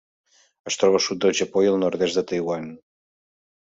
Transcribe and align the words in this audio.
Es 0.71 0.77
troba 0.85 0.99
al 1.01 1.05
sud 1.09 1.21
del 1.27 1.37
Japó 1.43 1.65
i 1.69 1.71
el 1.75 1.81
nord-est 1.87 2.21
de 2.21 2.29
Taiwan. 2.35 2.71